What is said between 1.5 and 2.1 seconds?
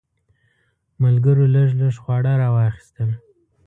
لږ لږ